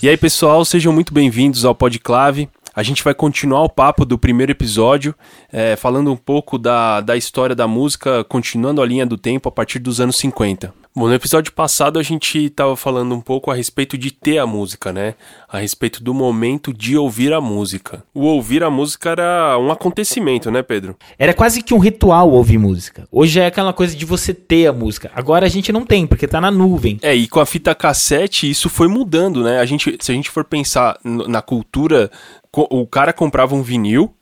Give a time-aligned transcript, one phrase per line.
[0.00, 2.48] E aí, pessoal, sejam muito bem-vindos ao Podclave.
[2.72, 5.12] A gente vai continuar o papo do primeiro episódio,
[5.52, 9.52] é, falando um pouco da, da história da música, continuando a linha do tempo a
[9.52, 10.72] partir dos anos 50.
[10.94, 14.46] Bom, no episódio passado a gente estava falando um pouco a respeito de ter a
[14.46, 15.14] música, né?
[15.48, 18.02] A respeito do momento de ouvir a música.
[18.12, 20.96] O ouvir a música era um acontecimento, né, Pedro?
[21.18, 23.06] Era quase que um ritual ouvir música.
[23.12, 25.10] Hoje é aquela coisa de você ter a música.
[25.14, 26.98] Agora a gente não tem, porque tá na nuvem.
[27.02, 29.60] É, e com a fita cassete isso foi mudando, né?
[29.60, 32.10] A gente, se a gente for pensar na cultura,
[32.52, 34.12] o cara comprava um vinil,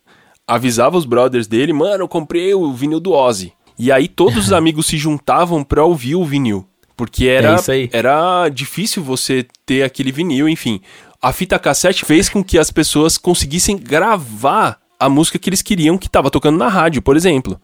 [0.46, 3.52] avisava os brothers dele, mano, eu comprei o vinil do Ozzy.
[3.78, 6.66] E aí todos os amigos se juntavam pra ouvir o vinil.
[6.96, 10.80] Porque era, é era difícil você ter aquele vinil, enfim.
[11.20, 15.98] A fita cassete fez com que as pessoas conseguissem gravar a música que eles queriam
[15.98, 17.60] que estava tocando na rádio, por exemplo.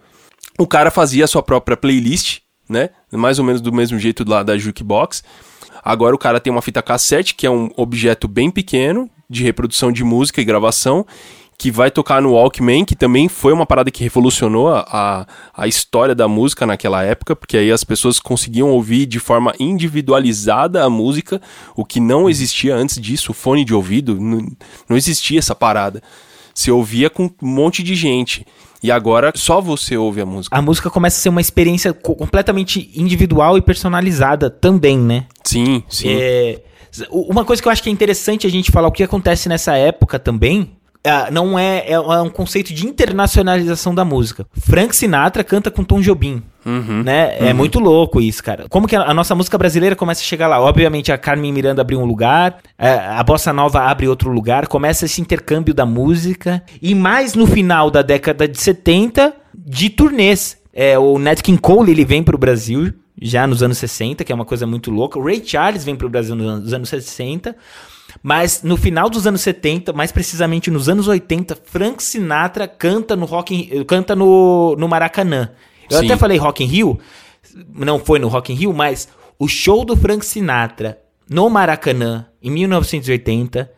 [0.58, 2.90] O cara fazia a sua própria playlist, né?
[3.10, 5.24] Mais ou menos do mesmo jeito lá da jukebox.
[5.82, 9.90] Agora o cara tem uma fita cassete, que é um objeto bem pequeno de reprodução
[9.90, 11.06] de música e gravação,
[11.62, 15.24] que vai tocar no Walkman, que também foi uma parada que revolucionou a,
[15.56, 20.82] a história da música naquela época, porque aí as pessoas conseguiam ouvir de forma individualizada
[20.82, 21.40] a música,
[21.76, 24.44] o que não existia antes disso, o fone de ouvido, não,
[24.88, 26.02] não existia essa parada.
[26.52, 28.44] Você ouvia com um monte de gente.
[28.82, 30.58] E agora só você ouve a música.
[30.58, 35.26] A música começa a ser uma experiência completamente individual e personalizada também, né?
[35.44, 36.08] Sim, sim.
[36.10, 36.60] É...
[37.08, 39.76] Uma coisa que eu acho que é interessante a gente falar o que acontece nessa
[39.76, 44.46] época também Uh, não é, é, é, um conceito de internacionalização da música.
[44.52, 46.40] Frank Sinatra canta com Tom Jobim.
[46.64, 47.36] Uhum, né?
[47.38, 47.48] É uhum.
[47.48, 48.66] É muito louco isso, cara.
[48.68, 50.60] Como que a, a, nossa música brasileira começa a chegar lá?
[50.60, 54.68] Obviamente a Carmen Miranda abriu um lugar, a, é, a Bossa Nova abre outro lugar,
[54.68, 56.62] começa esse intercâmbio da música.
[56.80, 60.56] E mais no final da década de 70, de turnês.
[60.72, 64.34] É, o Nat King Cole ele vem pro Brasil já nos anos 60, que é
[64.34, 65.18] uma coisa muito louca.
[65.18, 67.56] O Ray Charles vem pro Brasil nos anos 60.
[68.22, 73.24] Mas no final dos anos 70, mais precisamente nos anos 80, Frank Sinatra canta no
[73.24, 75.50] Rock canta no, no Maracanã.
[75.90, 76.06] Eu Sim.
[76.06, 76.98] até falei Rock in Rio,
[77.74, 79.08] não foi no Rock in Rio, mas
[79.38, 83.70] o show do Frank Sinatra no Maracanã em 1980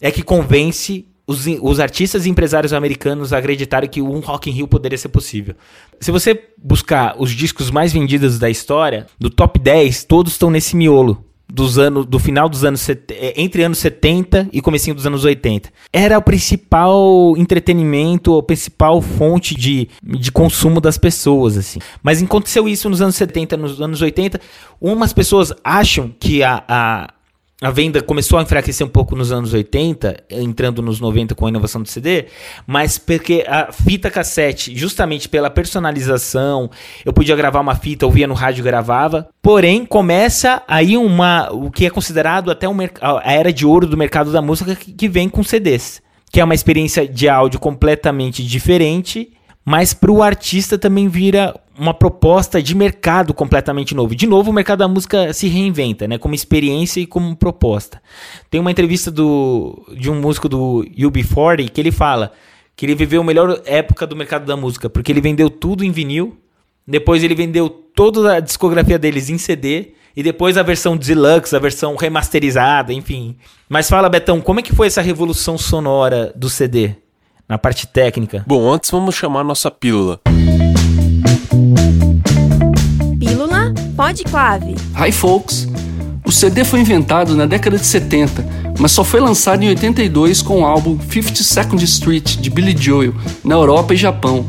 [0.00, 4.54] é que convence os, os artistas e empresários americanos a acreditarem que um Rock in
[4.54, 5.54] Rio poderia ser possível.
[6.00, 10.74] Se você buscar os discos mais vendidos da história, do top 10, todos estão nesse
[10.74, 15.24] miolo dos anos do final dos anos é, entre anos 70 e comecinho dos anos
[15.24, 15.70] 80.
[15.92, 21.78] Era o principal entretenimento, a principal fonte de, de consumo das pessoas assim.
[22.02, 24.40] Mas aconteceu isso nos anos 70, nos anos 80,
[24.80, 27.14] umas pessoas acham que a, a
[27.60, 31.48] a venda começou a enfraquecer um pouco nos anos 80, entrando nos 90 com a
[31.48, 32.26] inovação do CD,
[32.64, 36.70] mas porque a fita cassete, justamente pela personalização,
[37.04, 39.28] eu podia gravar uma fita, ouvia no rádio gravava.
[39.42, 43.96] Porém, começa aí uma o que é considerado até um, a era de ouro do
[43.96, 48.44] mercado da música que, que vem com CDs, que é uma experiência de áudio completamente
[48.44, 49.32] diferente
[49.68, 54.14] mas para o artista também vira uma proposta de mercado completamente novo.
[54.14, 56.16] De novo, o mercado da música se reinventa, né?
[56.16, 58.00] Como experiência e como proposta.
[58.50, 62.32] Tem uma entrevista do, de um músico do UB40 que ele fala
[62.74, 65.90] que ele viveu a melhor época do mercado da música, porque ele vendeu tudo em
[65.90, 66.38] vinil,
[66.86, 71.58] depois ele vendeu toda a discografia deles em CD, e depois a versão deluxe, a
[71.58, 73.36] versão remasterizada, enfim.
[73.68, 76.94] Mas fala, Betão, como é que foi essa revolução sonora do CD?
[77.48, 78.44] Na parte técnica.
[78.46, 80.20] Bom, antes vamos chamar nossa pílula.
[83.18, 84.74] Pílula Pode Clave.
[84.94, 85.66] Hi folks.
[86.26, 88.44] O CD foi inventado na década de 70,
[88.78, 93.54] mas só foi lançado em 82 com o álbum 52nd Street de Billy Joel na
[93.54, 94.44] Europa e Japão.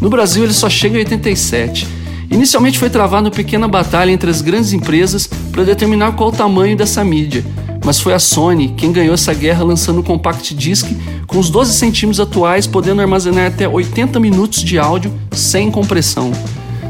[0.00, 1.88] No Brasil ele só chega em 87.
[2.30, 6.76] Inicialmente foi travado uma pequena batalha entre as grandes empresas para determinar qual o tamanho
[6.76, 7.44] dessa mídia
[7.84, 10.86] mas foi a Sony quem ganhou essa guerra lançando o Compact Disc
[11.26, 16.32] com os 12 centímetros atuais podendo armazenar até 80 minutos de áudio sem compressão.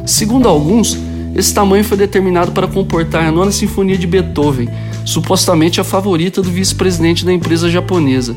[0.06, 0.96] Segundo alguns,
[1.34, 4.68] esse tamanho foi determinado para comportar a nona sinfonia de Beethoven,
[5.04, 8.36] supostamente a favorita do vice-presidente da empresa japonesa.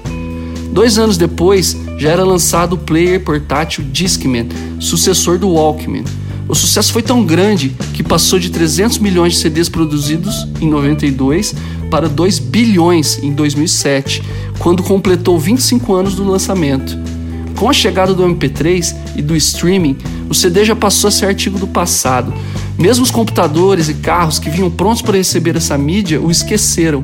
[0.71, 4.47] Dois anos depois, já era lançado o player portátil Discman,
[4.79, 6.03] sucessor do Walkman.
[6.47, 11.53] O sucesso foi tão grande que passou de 300 milhões de CDs produzidos em 92
[11.89, 14.23] para 2 bilhões em 2007,
[14.59, 16.97] quando completou 25 anos do lançamento.
[17.57, 19.97] Com a chegada do MP3 e do streaming,
[20.29, 22.31] o CD já passou a ser artigo do passado.
[22.77, 27.03] Mesmo os computadores e carros que vinham prontos para receber essa mídia o esqueceram.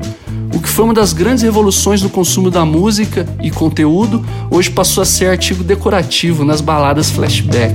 [0.54, 5.02] O que foi uma das grandes revoluções no consumo da música e conteúdo, hoje passou
[5.02, 7.74] a ser artigo decorativo nas baladas flashback.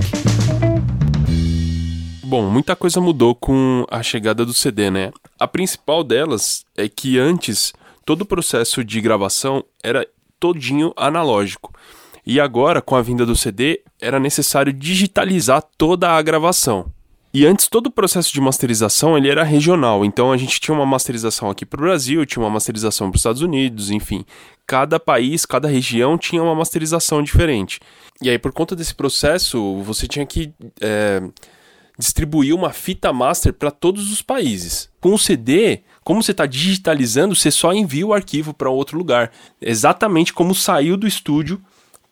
[2.23, 5.11] Bom, muita coisa mudou com a chegada do CD, né?
[5.39, 7.73] A principal delas é que antes
[8.05, 10.05] todo o processo de gravação era
[10.39, 11.73] todinho analógico.
[12.25, 16.91] E agora, com a vinda do CD, era necessário digitalizar toda a gravação.
[17.33, 20.85] E antes todo o processo de masterização ele era regional, então a gente tinha uma
[20.85, 24.25] masterização aqui para o Brasil, tinha uma masterização para os Estados Unidos, enfim,
[24.65, 27.79] cada país, cada região tinha uma masterização diferente.
[28.19, 30.51] E aí por conta desse processo você tinha que
[30.81, 31.21] é,
[31.99, 34.89] distribuir uma fita master para todos os países.
[35.01, 39.33] Com o CD, como você está digitalizando, você só envia o arquivo para outro lugar,
[39.61, 41.61] exatamente como saiu do estúdio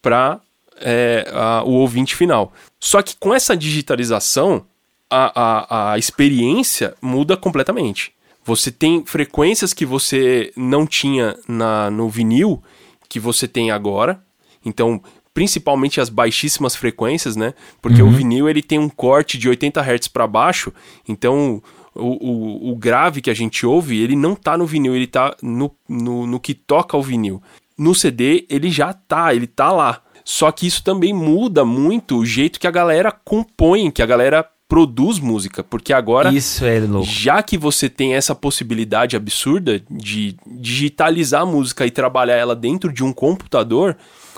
[0.02, 0.42] para
[0.82, 1.26] é,
[1.64, 2.52] o ouvinte final.
[2.78, 4.66] Só que com essa digitalização
[5.10, 8.12] a, a, a experiência muda completamente.
[8.44, 12.62] Você tem frequências que você não tinha na, no vinil,
[13.08, 14.22] que você tem agora.
[14.66, 15.02] Então,
[15.38, 17.54] principalmente as baixíssimas frequências, né?
[17.80, 18.10] Porque uhum.
[18.10, 20.74] o vinil ele tem um corte de 80 Hz para baixo,
[21.08, 21.62] então
[21.94, 25.36] o, o, o, grave que a gente ouve, ele não tá no vinil, ele tá
[25.44, 27.40] no, no, no que toca o vinil.
[27.78, 30.02] No CD, ele já tá, ele tá lá.
[30.26, 34.44] Só que isso também muda muito o jeito que a galera compõe, que a galera
[34.68, 37.08] produz música, porque agora Isso é louco.
[37.08, 42.92] já que você tem essa possibilidade absurda de digitalizar a música e trabalhar ela dentro
[42.92, 43.96] de um computador,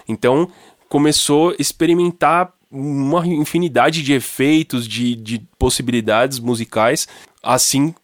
[0.10, 0.50] então
[0.90, 7.08] começou a experimentar uma infinidade de efeitos, de, de possibilidades musicais,
[7.42, 7.96] assim,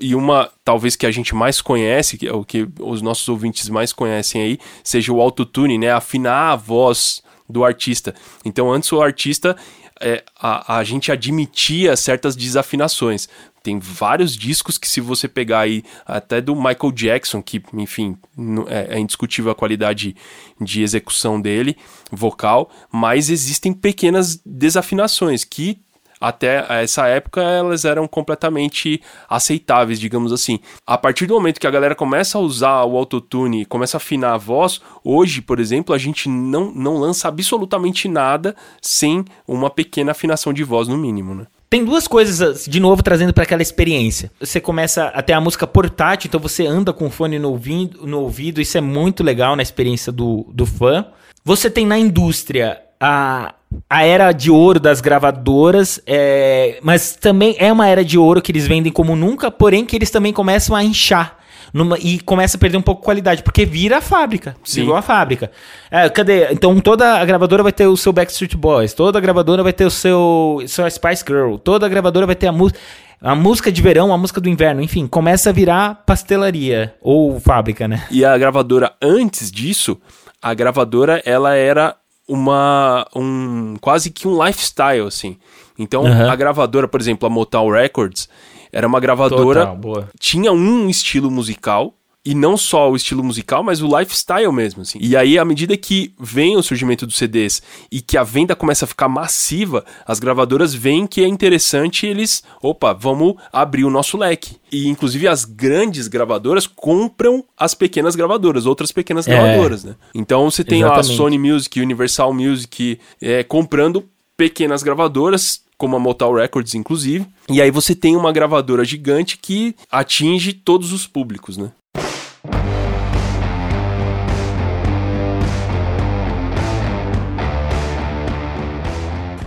[0.00, 3.68] e uma talvez que a gente mais conhece, que é o que os nossos ouvintes
[3.68, 7.22] mais conhecem aí, seja o autotune, né, afinar a voz
[7.52, 8.14] do artista.
[8.44, 9.56] Então antes o artista
[10.00, 13.28] é, a, a gente admitia certas desafinações.
[13.62, 18.18] Tem vários discos que, se você pegar aí, até do Michael Jackson, que, enfim,
[18.66, 20.16] é, é indiscutível a qualidade
[20.60, 21.76] de execução dele,
[22.10, 25.80] vocal, mas existem pequenas desafinações que
[26.22, 30.60] até essa época elas eram completamente aceitáveis, digamos assim.
[30.86, 34.34] A partir do momento que a galera começa a usar o autotune, começa a afinar
[34.34, 40.12] a voz, hoje, por exemplo, a gente não, não lança absolutamente nada sem uma pequena
[40.12, 41.46] afinação de voz, no mínimo, né?
[41.68, 44.30] Tem duas coisas, de novo, trazendo para aquela experiência.
[44.38, 48.06] Você começa a ter a música portátil, então você anda com o fone no ouvido,
[48.06, 51.06] no ouvido, isso é muito legal na experiência do, do fã.
[51.42, 53.52] Você tem na indústria a,
[53.90, 58.52] a era de ouro das gravadoras, é, mas também é uma era de ouro que
[58.52, 61.36] eles vendem como nunca, porém que eles também começam a inchar.
[61.74, 64.54] Numa, e começa a perder um pouco de qualidade, porque vira a fábrica.
[64.62, 64.82] Sim.
[64.82, 65.50] Virou a fábrica.
[65.90, 66.52] É, cadê?
[66.52, 69.86] Então toda a gravadora vai ter o seu Backstreet Boys, toda a gravadora vai ter
[69.86, 72.78] o seu, seu Spice Girl, toda a gravadora vai ter a música.
[73.20, 77.88] A música de verão, a música do inverno, enfim, começa a virar pastelaria ou fábrica,
[77.88, 78.04] né?
[78.10, 79.96] E a gravadora, antes disso,
[80.42, 81.96] a gravadora ela era
[82.32, 85.36] uma um quase que um lifestyle assim.
[85.78, 86.30] Então uhum.
[86.30, 88.28] a gravadora, por exemplo, a Motown Records,
[88.72, 91.94] era uma gravadora Total, tinha um estilo musical
[92.24, 94.98] e não só o estilo musical, mas o lifestyle mesmo, assim.
[95.00, 97.60] E aí, à medida que vem o surgimento dos CDs
[97.90, 102.44] e que a venda começa a ficar massiva, as gravadoras veem que é interessante eles,
[102.62, 104.56] opa, vamos abrir o nosso leque.
[104.70, 109.30] E inclusive as grandes gravadoras compram as pequenas gravadoras, outras pequenas é.
[109.30, 109.96] gravadoras, né?
[110.14, 115.98] Então você tem lá a Sony Music, Universal Music é, comprando pequenas gravadoras, como a
[115.98, 117.26] Motown Records, inclusive.
[117.50, 121.72] E aí você tem uma gravadora gigante que atinge todos os públicos, né?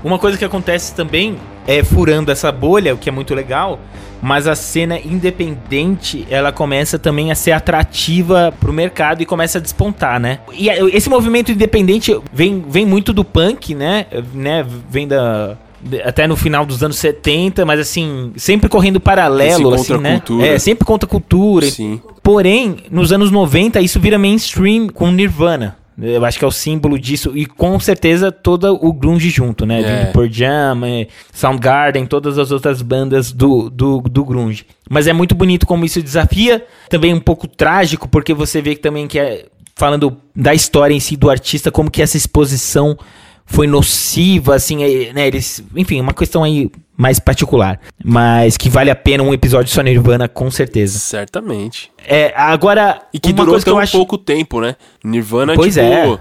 [0.06, 1.36] Uma coisa que acontece também
[1.66, 3.80] é furando essa bolha, o que é muito legal,
[4.22, 9.62] mas a cena independente, ela começa também a ser atrativa pro mercado e começa a
[9.62, 10.42] despontar, né?
[10.54, 14.06] E esse movimento independente vem, vem muito do punk, né?
[14.32, 14.64] né?
[14.88, 15.58] Vem da
[16.04, 20.14] até no final dos anos 70, mas assim, sempre correndo paralelo, assim, né?
[20.20, 20.48] Cultura.
[20.48, 21.66] É, sempre contra a cultura.
[21.66, 22.00] Sim.
[22.22, 25.78] Porém, nos anos 90, isso vira mainstream com Nirvana.
[26.02, 27.32] Eu acho que é o símbolo disso.
[27.36, 29.82] E com certeza todo o grunge junto, né?
[29.82, 30.06] É.
[30.12, 34.66] Por Jam, é, Soundgarden, todas as outras bandas do, do, do grunge.
[34.90, 36.66] Mas é muito bonito como isso desafia.
[36.90, 39.46] Também um pouco trágico, porque você vê que também que é...
[39.78, 42.98] Falando da história em si do artista, como que essa exposição
[43.46, 44.78] foi nociva, assim,
[45.14, 45.28] né?
[45.28, 49.82] Eles, enfim, uma questão aí mais particular, mas que vale a pena um episódio só
[49.82, 50.98] Nirvana com certeza.
[50.98, 51.92] Certamente.
[52.06, 53.92] É, agora e que durou tão acho...
[53.92, 54.76] pouco tempo, né?
[55.04, 56.20] Nirvana pois tipo é.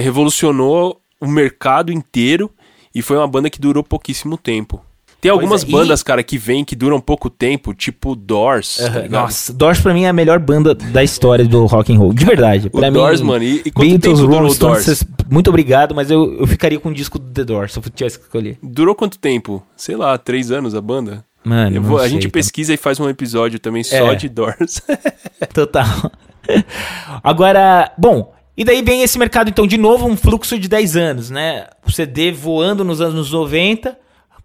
[0.00, 2.50] revolucionou o mercado inteiro
[2.94, 4.82] e foi uma banda que durou pouquíssimo tempo.
[5.20, 6.04] Tem algumas é, bandas, e...
[6.04, 8.76] cara, que vêm que duram pouco tempo, tipo Doors.
[8.76, 12.12] Tá Nossa, Doors pra mim é a melhor banda da história do rock and roll,
[12.12, 12.70] de verdade.
[12.70, 15.04] Pra o mim, Doors, mano, e, e quanto Beatles, tempo Stones, Doors?
[15.30, 18.18] muito obrigado, mas eu, eu ficaria com o disco do The Doors, se eu tivesse
[18.18, 18.58] que escolher.
[18.62, 19.62] Durou quanto tempo?
[19.76, 21.24] Sei lá, três anos a banda?
[21.42, 24.14] Mano, vou, a gente pesquisa e faz um episódio também só é.
[24.16, 24.82] de Doors.
[25.54, 26.10] Total.
[27.22, 31.30] Agora, bom, e daí vem esse mercado, então, de novo, um fluxo de 10 anos,
[31.30, 31.66] né?
[31.86, 33.96] O CD voando nos anos 90,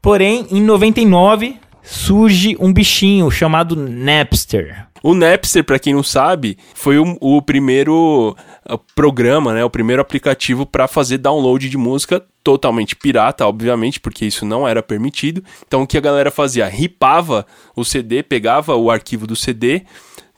[0.02, 4.88] porém, em 99 surge um bichinho chamado Napster.
[5.04, 8.36] O Napster, pra quem não sabe, foi o, o primeiro
[8.70, 9.66] uh, programa, né?
[9.66, 14.84] O primeiro aplicativo para fazer download de música totalmente pirata, obviamente, porque isso não era
[14.84, 15.44] permitido.
[15.68, 16.68] Então o que a galera fazia?
[16.68, 19.84] Ripava o CD, pegava o arquivo do CD,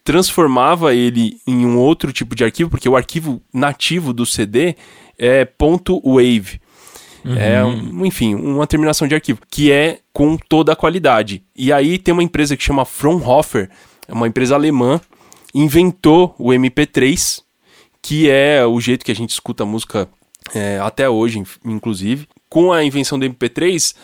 [0.02, 4.76] transformava ele em um outro tipo de arquivo, porque o arquivo nativo do CD
[5.20, 5.46] é
[6.04, 6.63] .wave.
[7.26, 11.44] É, um, enfim, uma terminação de arquivo, que é com toda a qualidade.
[11.56, 13.70] E aí tem uma empresa que chama Fraunhofer,
[14.08, 15.00] é uma empresa alemã,
[15.54, 17.42] inventou o MP3,
[18.02, 20.10] que é o jeito que a gente escuta música
[20.54, 22.28] é, até hoje, in- inclusive.
[22.50, 23.96] Com a invenção do MP3,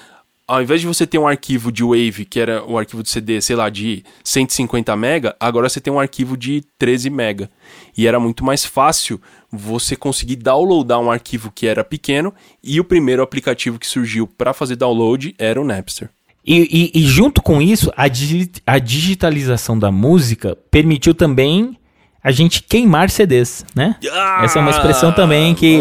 [0.50, 3.39] ao invés de você ter um arquivo de Wave, que era o arquivo de CD,
[3.39, 7.50] sei lá, de 150 mega, agora você tem um arquivo de 13 mega.
[7.98, 12.84] E era muito mais fácil você conseguir downloadar um arquivo que era pequeno, e o
[12.84, 16.10] primeiro aplicativo que surgiu para fazer download era o Napster.
[16.46, 21.77] E, e- e junto com isso, a, digi- a digitalização da música permitiu também
[22.24, 23.96] a gente queimar CDs, né?
[24.44, 25.79] Essa é uma expressão também que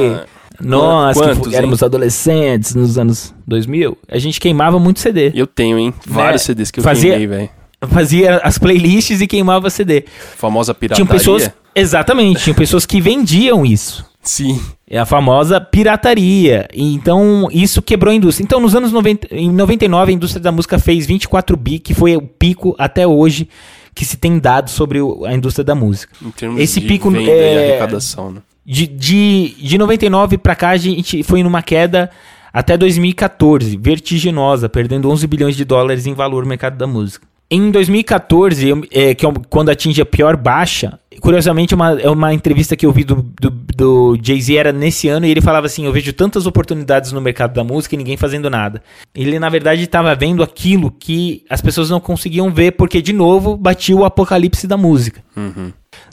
[0.61, 5.31] nós que Quantos, fu- éramos adolescentes nos anos 2000, a gente queimava muito CD.
[5.35, 5.95] Eu tenho, hein?
[6.07, 7.51] Vários CDs que eu Fazia- queimei, velho.
[7.91, 10.05] Fazia as playlists e queimava CD.
[10.37, 11.05] Famosa pirataria.
[11.05, 14.05] Tinham pessoas, exatamente, tinham pessoas que vendiam isso.
[14.21, 14.61] Sim.
[14.91, 16.69] É a famosa pirataria.
[16.75, 18.45] Então, isso quebrou a indústria.
[18.45, 22.17] Então, nos anos 90, em 99, a indústria da música fez 24 bi, que foi
[22.17, 23.49] o pico até hoje
[23.95, 26.13] que se tem dado sobre a indústria da música.
[26.21, 28.41] Em termos Esse de pico venda é- e arrecadação, né?
[28.71, 32.11] De, de, de 99 pra cá, a gente foi numa queda
[32.53, 37.27] até 2014, vertiginosa, perdendo 11 bilhões de dólares em valor no mercado da música.
[37.51, 42.09] Em 2014, eu- é, que é um- quando atinge a pior baixa, curiosamente, uma, é
[42.11, 45.65] uma entrevista que eu vi do, do, do Jay-Z, era nesse ano, e ele falava
[45.67, 48.83] assim: Eu vejo tantas oportunidades no mercado da música e ninguém fazendo nada.
[49.15, 53.57] Ele, na verdade, estava vendo aquilo que as pessoas não conseguiam ver, porque, de novo,
[53.57, 55.23] batia o apocalipse da música.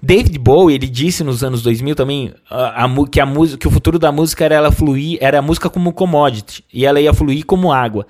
[0.02, 3.72] David Bowie, ele disse nos anos 2000 também a, a que, a música, que o
[3.72, 7.46] futuro da música era ela fluir, era a música como commodity, e ela ia fluir
[7.46, 8.08] como água.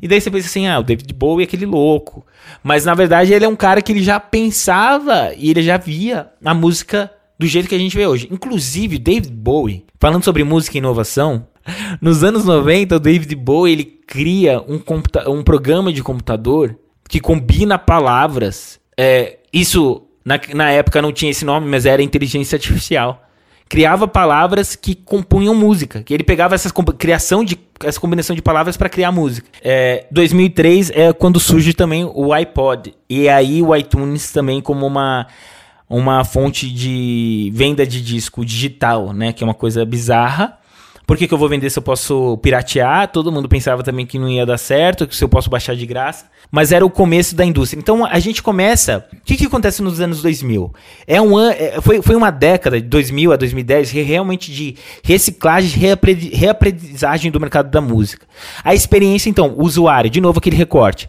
[0.00, 2.24] E daí você pensa assim, ah, o David Bowie é aquele louco.
[2.62, 6.30] Mas na verdade ele é um cara que ele já pensava e ele já via
[6.44, 8.28] a música do jeito que a gente vê hoje.
[8.30, 11.46] Inclusive, David Bowie, falando sobre música e inovação,
[12.00, 14.80] nos anos 90, o David Bowie ele cria um,
[15.28, 18.80] um programa de computador que combina palavras.
[18.96, 23.22] É, isso, na, na época não tinha esse nome, mas era inteligência artificial.
[23.72, 26.02] Criava palavras que compunham música.
[26.02, 29.48] Que ele pegava essa criação de essa combinação de palavras para criar música.
[29.64, 32.94] É, 2003 é quando surge também o iPod.
[33.08, 35.26] E aí o iTunes também como uma
[35.88, 39.32] uma fonte de venda de disco digital, né?
[39.32, 40.58] Que é uma coisa bizarra.
[41.06, 43.08] Por que, que eu vou vender se eu posso piratear?
[43.08, 45.86] Todo mundo pensava também que não ia dar certo, que se eu posso baixar de
[45.86, 46.26] graça.
[46.54, 47.80] Mas era o começo da indústria.
[47.80, 49.06] Então a gente começa.
[49.10, 50.70] O que, que acontece nos anos 2000?
[51.06, 51.50] É um an...
[51.52, 57.30] é- foi, foi uma década, de 2000 a 2010, re- realmente de reciclagem, reapre- reaprendizagem
[57.30, 58.26] do mercado da música.
[58.62, 61.08] A experiência, então, o usuário, de novo aquele recorte.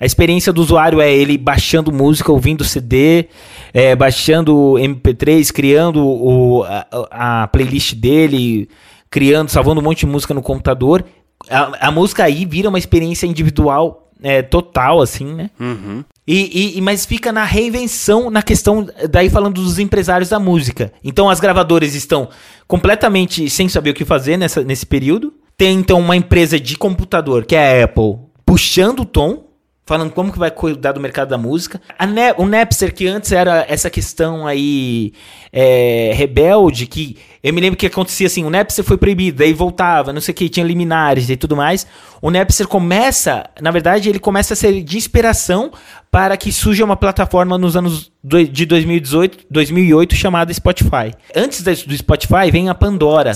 [0.00, 3.26] A experiência do usuário é ele baixando música, ouvindo CD,
[3.72, 8.68] é, baixando MP3, criando o, a, a playlist dele,
[9.08, 11.04] criando, salvando um monte de música no computador.
[11.48, 15.50] A, a música aí vira uma experiência individual é, total, assim, né?
[15.58, 16.04] Uhum.
[16.26, 20.92] E, e- mas fica na reinvenção, na questão, daí falando dos empresários da música.
[21.02, 22.28] Então as gravadoras estão
[22.68, 25.32] completamente sem saber o que fazer nessa, nesse período.
[25.56, 29.49] Tem então uma empresa de computador, que é a Apple, puxando o tom,
[29.90, 31.80] falando como que vai cuidar do mercado da música.
[32.08, 35.12] Ne- o Napster, que antes era essa questão aí
[35.52, 40.12] é, rebelde, que eu me lembro que acontecia assim, o Napster foi proibido, daí voltava,
[40.12, 41.88] não sei o que, tinha liminares e tudo mais.
[42.22, 45.72] O Napster começa, na verdade, ele começa a ser de inspiração
[46.08, 51.12] para que surja uma plataforma nos anos de 2018, 2008 chamada Spotify.
[51.34, 53.34] Antes do Spotify vem a Pandora.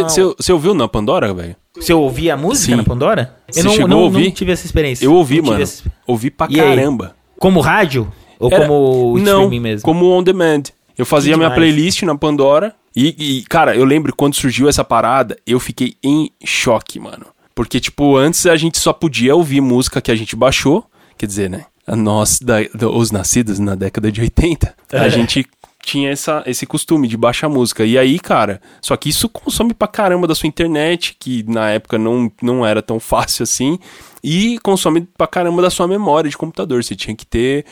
[0.00, 1.54] Uma- você ouviu na Pandora, velho?
[1.76, 2.76] Você ouvia a música Sim.
[2.76, 3.36] na Pandora?
[3.50, 4.24] Você eu não, chegou não, a ouvir?
[4.24, 5.04] não tive essa experiência.
[5.04, 5.60] Eu ouvi, mano.
[5.60, 6.76] essa- Ouvi pra E aí?
[6.76, 7.16] caramba.
[7.38, 8.12] Como rádio?
[8.38, 9.84] Ou Era- como Não, streaming mesmo?
[9.84, 10.64] como on demand.
[10.96, 15.36] Eu fazia minha playlist na Pandora e, e, cara, eu lembro quando surgiu essa parada,
[15.44, 17.26] eu fiquei em choque, mano.
[17.54, 20.84] Porque, tipo, antes a gente só podia ouvir música que a gente baixou,
[21.18, 21.64] quer dizer, né?
[21.88, 24.98] Nós, da- do- os nascidos na década de 80, É.
[25.00, 25.44] a gente
[25.84, 27.84] tinha essa, esse costume de baixar música.
[27.84, 31.98] E aí, cara, só que isso consome pra caramba da sua internet, que na época
[31.98, 33.78] não, não era tão fácil assim.
[34.26, 36.82] E consome pra caramba da sua memória de computador.
[36.82, 37.66] Você tinha que ter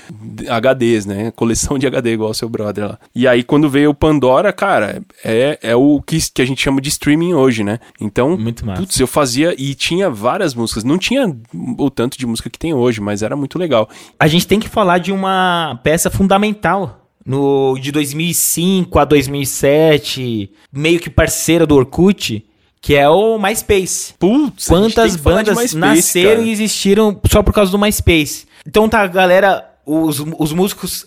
[0.47, 1.31] HDs, né?
[1.31, 2.99] Coleção de HD, igual o seu brother lá.
[3.15, 6.79] E aí, quando veio o Pandora, cara, é, é o que, que a gente chama
[6.83, 7.79] de streaming hoje, né?
[7.99, 8.83] Então, Muito massa.
[8.83, 10.85] putz, eu fazia e tinha várias músicas.
[10.85, 11.35] Não tinha
[11.79, 13.89] o tanto de música que tem hoje, mas era muito legal.
[14.21, 17.02] A gente tem que falar de uma peça fundamental.
[17.25, 22.45] No, de 2005 a 2007, meio que parceira do Orkut,
[22.83, 24.13] que é o MySpace.
[24.19, 28.45] Putz, Quantas bandas nasceram e existiram só por causa do MySpace.
[28.67, 31.07] Então tá, a galera, os, os músicos,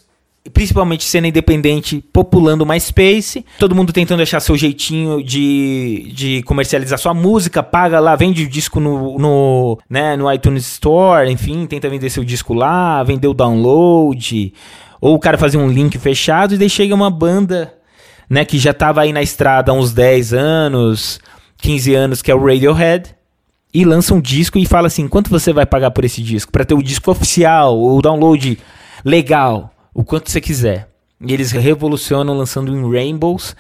[0.54, 3.46] principalmente cena independente, populando o MySpace.
[3.60, 7.62] Todo mundo tentando achar seu jeitinho de, de comercializar sua música.
[7.62, 12.24] Paga lá, vende o disco no, no, né, no iTunes Store, enfim, tenta vender seu
[12.24, 14.54] disco lá, vender o download.
[15.00, 17.74] Ou o cara fazia um link fechado e daí chega uma banda,
[18.30, 21.20] né, que já tava aí na estrada há uns 10 anos,
[21.58, 23.16] 15 anos, que é o Radiohead,
[23.74, 26.52] e lança um disco e fala assim: quanto você vai pagar por esse disco?
[26.52, 28.58] Para ter o disco oficial, o download
[29.04, 30.88] legal, o quanto você quiser.
[31.20, 33.56] E eles revolucionam lançando em Rainbows,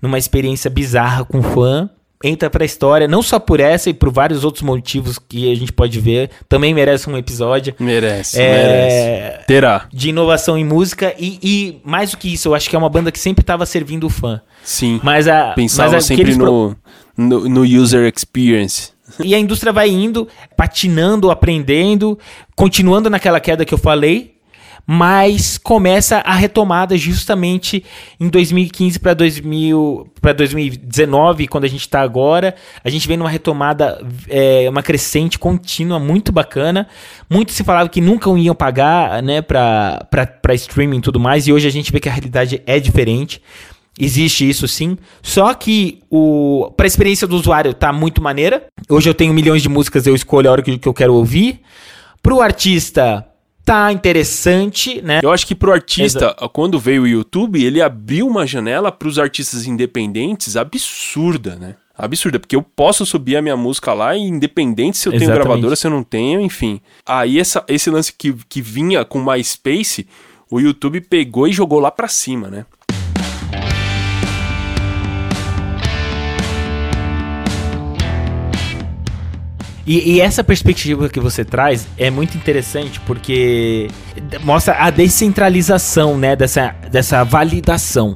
[0.00, 1.90] numa experiência bizarra com fã.
[2.24, 5.70] Entra pra história, não só por essa e por vários outros motivos que a gente
[5.72, 6.30] pode ver.
[6.48, 7.74] Também merece um episódio.
[7.78, 9.46] Merece, É, merece.
[9.46, 9.86] Terá.
[9.92, 12.88] De inovação em música e, e mais do que isso, eu acho que é uma
[12.88, 14.40] banda que sempre estava servindo o fã.
[14.64, 14.98] Sim.
[15.02, 16.74] Mas a Pensava mas sempre pro-
[17.16, 18.90] no, no, no user experience.
[19.22, 22.18] E a indústria vai indo, patinando, aprendendo,
[22.56, 24.35] continuando naquela queda que eu falei,
[24.86, 27.84] mas começa a retomada justamente
[28.20, 32.54] em 2015 para 2000 para 2019, quando a gente está agora.
[32.84, 36.86] A gente vem numa retomada, é, uma crescente contínua, muito bacana.
[37.28, 41.66] Muito se falava que nunca iam pagar né, para streaming e tudo mais, e hoje
[41.66, 43.42] a gente vê que a realidade é diferente.
[43.98, 44.96] Existe isso sim.
[45.22, 48.66] Só que o para a experiência do usuário tá muito maneira.
[48.88, 51.60] Hoje eu tenho milhões de músicas, eu escolho a hora que, que eu quero ouvir.
[52.22, 53.26] Pro artista
[53.66, 55.20] tá interessante, né?
[55.22, 59.66] Eu acho que pro artista, quando veio o YouTube, ele abriu uma janela pros artistas
[59.66, 61.74] independentes absurda, né?
[61.98, 65.44] Absurda, porque eu posso subir a minha música lá e independente se eu tenho Exatamente.
[65.46, 66.80] gravadora, se eu não tenho, enfim.
[67.04, 70.06] Aí essa, esse lance que, que vinha com MySpace,
[70.48, 72.66] o YouTube pegou e jogou lá pra cima, né?
[79.86, 83.88] E, e essa perspectiva que você traz é muito interessante porque
[84.42, 88.14] mostra a descentralização, né, dessa, dessa validação.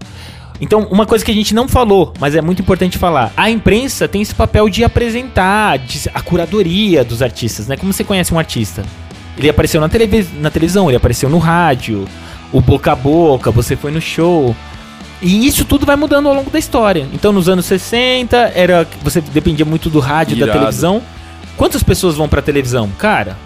[0.60, 3.32] Então, uma coisa que a gente não falou, mas é muito importante falar.
[3.36, 7.76] A imprensa tem esse papel de apresentar de- a curadoria dos artistas, né?
[7.78, 8.82] Como você conhece um artista?
[9.38, 12.06] Ele apareceu na, televis na televisão, ele apareceu no rádio,
[12.52, 14.54] o boca a boca, você foi no show.
[15.22, 17.06] E isso tudo vai mudando ao longo da história.
[17.12, 20.58] Então, nos anos 60, era você dependia muito do rádio, da Irado.
[20.58, 21.00] televisão.
[21.60, 22.90] Quantas pessoas vão pra televisão?
[22.96, 23.36] Cara,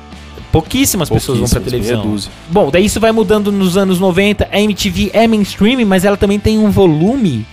[0.53, 2.33] pouquíssimas pessoas vão pra Pouquíssimas, televisão.
[2.49, 4.49] Bom, daí isso vai mudando nos anos 90.
[4.53, 7.45] A MTV é mainstream, mas ela também tem um volume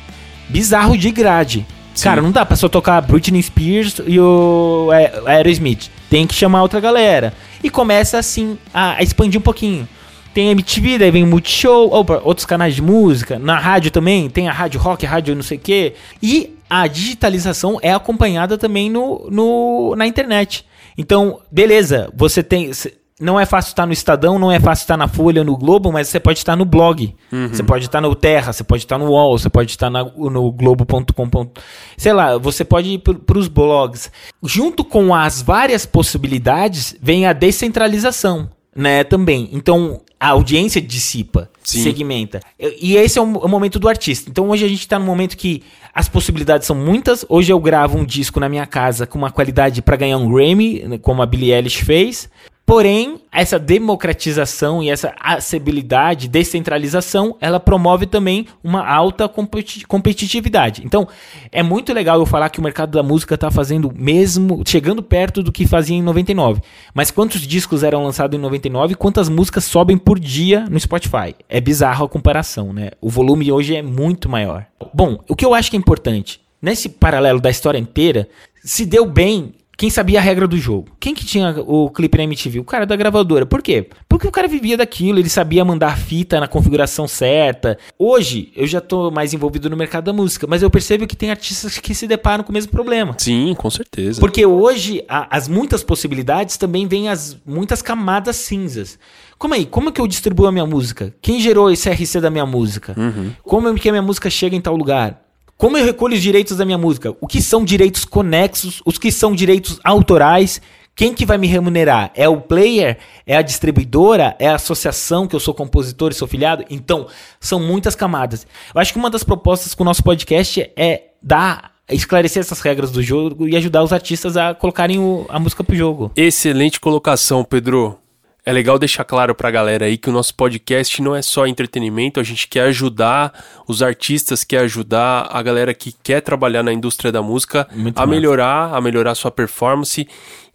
[0.47, 1.65] bizarro de grade.
[1.95, 2.03] Sim.
[2.03, 5.89] Cara, não dá pra só tocar Britney Spears e o é, Aerosmith.
[6.07, 7.33] Tem que chamar outra galera.
[7.63, 9.89] E começa assim a, expandir um pouquinho.
[10.31, 13.39] Tem a MTV, daí vem o Multishow, opa, outros canais de música.
[13.39, 15.95] Na rádio também, tem a rádio rock, a rádio não sei o quê.
[16.21, 20.65] E a digitalização é acompanhada também no, no, na internet.
[20.97, 22.71] Então, beleza, você tem.
[23.19, 26.07] Não é fácil estar no Estadão, não é fácil estar na Folha, no Globo, mas
[26.07, 27.13] você pode estar no blog.
[27.51, 30.51] Você pode estar no Terra, você pode estar no UOL, você pode estar na- no
[30.51, 31.51] Globo.com.
[31.97, 34.11] Sei lá, você pode ir para os blogs.
[34.43, 39.03] Junto com as várias possibilidades, vem a descentralização, né?
[39.03, 39.49] Também.
[39.51, 41.83] Então, a audiência dissipa, Sim.
[41.83, 42.39] segmenta.
[42.59, 44.29] E esse é o, o momento do artista.
[44.29, 47.25] Então, hoje a gente está num momento que as possibilidades são muitas.
[47.27, 50.83] Hoje eu gravo um disco na minha casa com uma qualidade para ganhar um Grammy,
[50.83, 52.29] né, como a Billie Eilish fez.
[52.71, 60.81] Porém, essa democratização e essa acessibilidade, descentralização, ela promove também uma alta competi- competitividade.
[60.85, 61.05] Então,
[61.51, 65.43] é muito legal eu falar que o mercado da música está fazendo mesmo, chegando perto
[65.43, 66.61] do que fazia em 99.
[66.93, 71.35] Mas quantos discos eram lançados em 99 e quantas músicas sobem por dia no Spotify?
[71.49, 72.91] É bizarro a comparação, né?
[73.01, 74.65] O volume hoje é muito maior.
[74.93, 78.29] Bom, o que eu acho que é importante, nesse paralelo da história inteira,
[78.63, 80.89] se deu bem Quem sabia a regra do jogo?
[80.99, 82.59] Quem que tinha o clipe na MTV?
[82.59, 83.47] O cara da gravadora.
[83.47, 83.89] Por quê?
[84.07, 87.79] Porque o cara vivia daquilo, ele sabia mandar fita na configuração certa.
[87.97, 91.31] Hoje, eu já tô mais envolvido no mercado da música, mas eu percebo que tem
[91.31, 93.15] artistas que se deparam com o mesmo problema.
[93.17, 94.19] Sim, com certeza.
[94.19, 98.99] Porque hoje, a, as muitas possibilidades também vêm as muitas camadas cinzas.
[99.35, 99.65] Como aí?
[99.65, 101.11] Como é que eu distribuo a minha música?
[101.19, 102.93] Quem gerou esse RC da minha música?
[102.95, 103.31] Uhum.
[103.41, 105.30] Como é que a minha música chega em tal lugar?
[105.61, 107.15] Como eu recolho os direitos da minha música?
[107.21, 108.81] O que são direitos conexos?
[108.83, 110.59] Os que são direitos autorais?
[110.95, 112.11] Quem que vai me remunerar?
[112.15, 112.97] É o player?
[113.27, 114.35] É a distribuidora?
[114.39, 116.65] É a associação que eu sou compositor e sou filiado?
[116.67, 117.05] Então,
[117.39, 118.47] são muitas camadas.
[118.73, 122.89] Eu acho que uma das propostas com o nosso podcast é dar esclarecer essas regras
[122.89, 126.11] do jogo e ajudar os artistas a colocarem o, a música pro jogo.
[126.15, 127.99] Excelente colocação, Pedro.
[128.43, 132.19] É legal deixar claro pra galera aí que o nosso podcast não é só entretenimento,
[132.19, 133.31] a gente quer ajudar
[133.67, 138.01] os artistas, quer ajudar a galera que quer trabalhar na indústria da música Muito a
[138.01, 138.07] massa.
[138.07, 140.07] melhorar, a melhorar sua performance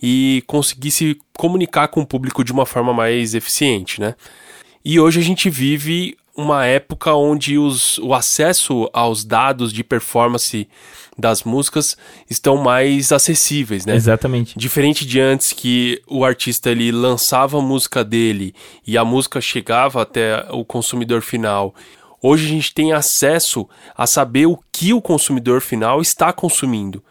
[0.03, 4.16] e conseguir se comunicar com o público de uma forma mais eficiente, né?
[4.85, 10.68] E hoje a gente vive uma época onde os, o acesso aos dados de performance
[11.18, 11.96] das músicas
[12.29, 13.94] estão mais acessíveis, né?
[13.94, 14.59] Exatamente.
[14.59, 18.55] Diferente de antes que o artista ele lançava a música dele
[18.87, 21.74] e a música chegava até o consumidor final.
[22.22, 27.02] Hoje a gente tem acesso a saber o que o consumidor final está consumindo.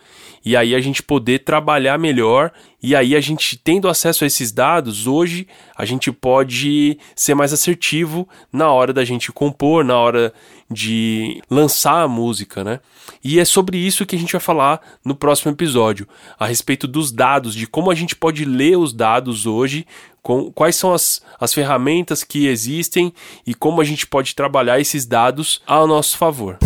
[0.43, 4.51] E aí a gente poder trabalhar melhor e aí a gente tendo acesso a esses
[4.51, 10.31] dados, hoje a gente pode ser mais assertivo na hora da gente compor, na hora
[10.69, 12.79] de lançar a música, né?
[13.23, 16.07] E é sobre isso que a gente vai falar no próximo episódio,
[16.39, 19.87] a respeito dos dados, de como a gente pode ler os dados hoje,
[20.21, 23.11] com, quais são as, as ferramentas que existem
[23.47, 26.59] e como a gente pode trabalhar esses dados ao nosso favor.